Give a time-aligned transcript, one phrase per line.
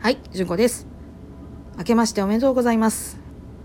[0.00, 0.86] はい、じゅんこです。
[1.76, 3.18] 明けましておめでとうございます。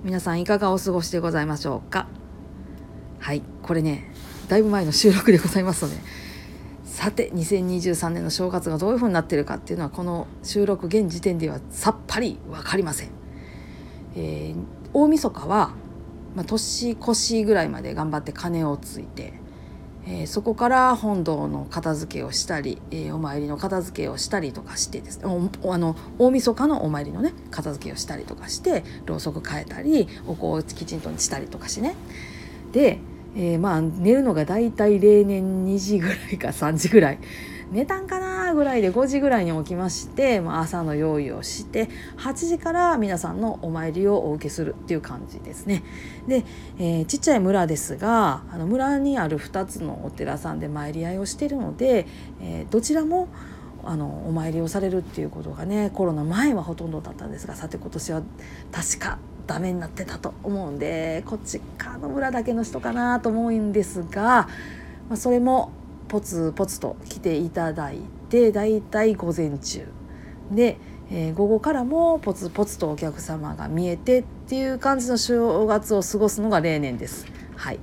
[0.03, 2.07] 皆さんいかがお過ごしでございましょうか。
[3.19, 4.11] はい、これね、
[4.47, 5.97] だいぶ前の収録でございますので、
[6.85, 13.09] さて2023年の正月がどういう風になってるかっていうのはこの収録現時点ではさっぱり分かりません。
[14.15, 14.63] えー
[14.95, 15.75] 大晦日は、
[16.35, 19.33] まあ、年越しぐらいまで頑張って鐘をついて、
[20.05, 25.25] えーそこから本堂の片付けをしたり、えーお参りの片付けをしたりとかしてですね。
[25.25, 31.95] おあの大晦日のお参りのね片付けをしたりとかしてろうそく変えたりお香をきちんとしたりとかしね。
[32.71, 32.99] で、
[33.35, 37.19] えーまあ寝るのが大体例年2時ぐらいか3時ぐらい
[37.73, 45.83] 寝たんかなぐらいで5時ぐらいに起きまして、まあ、朝の用意をして8時から皆さんのお参りをお受けするっていう感じですね。
[46.27, 46.45] で、
[46.77, 52.07] えーちっちゃい村ですがあの村にある2つのお寺さんで参り合いをしているので、
[52.41, 53.27] えーどちらも
[53.85, 58.21] あのお参りをされるっていうことがねコロナ前はほとんどだったんですがさて今年は
[58.71, 64.47] 確かダメになってたと思うんでこっち側の村だけの人かなと思うんですが、
[65.09, 65.71] まあ、それも
[66.13, 67.97] ポツポツと来ていただい
[68.29, 69.87] てだいたい午前中。
[70.51, 70.77] で、
[71.09, 77.25] えー午後からもポツポツとお客様が見えてっていう感じの正月を過ごすのが例年です。
[77.55, 77.79] はい。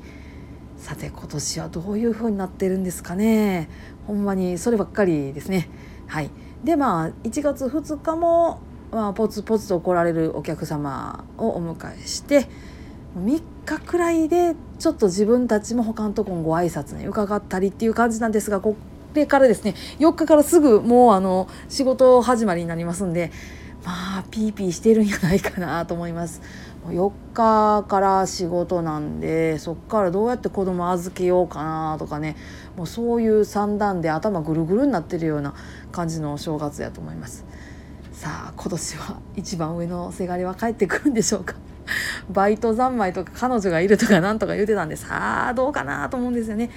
[0.77, 3.69] さて今年はどういう風になってるんですかね。
[4.07, 5.69] ほんまにそればっかりですね。
[6.07, 6.31] はい。
[6.63, 8.61] でまあ1月2日も、
[8.93, 12.47] まあ、ポツポツと来られるお客様をお迎えして
[13.19, 18.77] 3日くらいでちょっと自分たちも他のとこにご挨拶に伺ったりっていう感じなんですがこ
[19.15, 23.33] れからですね4日からすぐもうあの仕事始まりになりますんで
[23.85, 26.43] まあピーピーしてるんじゃないかなと思います。
[26.87, 32.37] 4日から仕事なんでそっからどうやって子供預けようかなとかね
[32.77, 35.55] もうそういう算段で頭ぐるぐるになってるような
[35.93, 37.45] 感じのお正月やと思います。
[38.13, 41.55] さあ今年は一番上のせがれは帰ってくるんでしょうか？
[42.31, 46.71] バイト三昧とか彼女がいるとかなんとか言ってたんでさあどうかなと思うんですよね。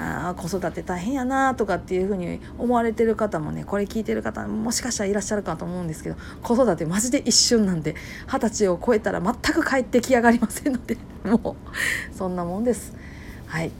[0.00, 7.96] あー子育て大変やなとかっていうふうに思われてる方もねこれ聞いてる方もしかしたらいらっしゃるかと思うんですけど子育てマジで一瞬なんで
[8.28, 10.96] 二十歳を超えたら全く帰ってきやがりませんので
[11.28, 11.56] も
[12.12, 12.94] うそんなもんです。
[13.46, 13.72] はい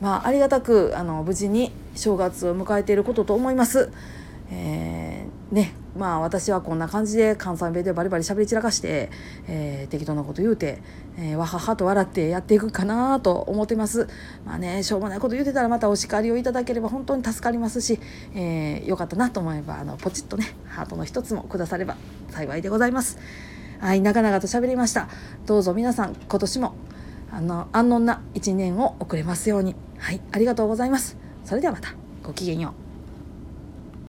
[0.00, 3.90] まあ、ありがたくあの無事に正月を迎えていることと思います。
[4.50, 5.15] えー
[5.52, 9.10] ねまあ私はこんな感じで関西弁でバリバリ喋り散らかして、
[9.48, 10.82] えー適当なこと言うて、
[11.16, 14.08] えーわははと笑ってやっていくかなと思ってます。
[14.44, 18.00] まあねしょうもないこと言うてたらまたお叱りをいただければ本当に助かりますし、
[18.34, 21.96] えーよかったなと思えばあのポチッとねハートの一つもくだされば
[22.30, 23.18] 幸いでございます。
[23.78, 25.08] はい長々と喋りました。
[25.46, 26.74] どうぞ皆さん今年も
[27.30, 29.76] あの安穏な一年を送れますように。
[29.98, 31.16] はいありがとうございます。
[31.44, 32.85] それではまたごきげんよう。